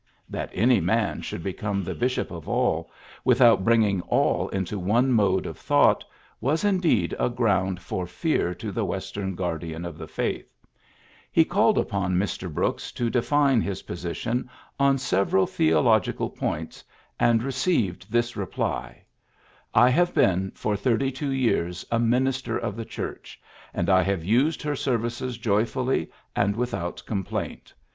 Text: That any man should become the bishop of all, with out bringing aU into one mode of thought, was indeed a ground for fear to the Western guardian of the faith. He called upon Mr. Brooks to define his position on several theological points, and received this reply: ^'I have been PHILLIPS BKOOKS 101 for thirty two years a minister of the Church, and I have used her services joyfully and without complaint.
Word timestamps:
That 0.27 0.49
any 0.51 0.79
man 0.81 1.21
should 1.21 1.43
become 1.43 1.83
the 1.83 1.93
bishop 1.93 2.31
of 2.31 2.49
all, 2.49 2.89
with 3.23 3.39
out 3.39 3.63
bringing 3.63 4.01
aU 4.09 4.47
into 4.47 4.79
one 4.79 5.11
mode 5.11 5.45
of 5.45 5.59
thought, 5.59 6.03
was 6.39 6.63
indeed 6.65 7.13
a 7.19 7.29
ground 7.29 7.79
for 7.79 8.07
fear 8.07 8.55
to 8.55 8.71
the 8.71 8.83
Western 8.83 9.35
guardian 9.35 9.85
of 9.85 9.99
the 9.99 10.07
faith. 10.07 10.49
He 11.31 11.45
called 11.45 11.77
upon 11.77 12.15
Mr. 12.15 12.51
Brooks 12.51 12.91
to 12.93 13.11
define 13.11 13.61
his 13.61 13.83
position 13.83 14.49
on 14.79 14.97
several 14.97 15.45
theological 15.45 16.31
points, 16.31 16.83
and 17.19 17.43
received 17.43 18.11
this 18.11 18.35
reply: 18.35 19.03
^'I 19.75 19.89
have 19.91 20.15
been 20.15 20.49
PHILLIPS 20.55 20.59
BKOOKS 20.59 20.65
101 20.65 20.77
for 20.77 20.77
thirty 20.81 21.11
two 21.11 21.29
years 21.31 21.85
a 21.91 21.99
minister 21.99 22.57
of 22.57 22.75
the 22.75 22.85
Church, 22.85 23.39
and 23.71 23.87
I 23.87 24.01
have 24.01 24.23
used 24.25 24.63
her 24.63 24.75
services 24.75 25.37
joyfully 25.37 26.09
and 26.35 26.55
without 26.55 27.03
complaint. 27.05 27.71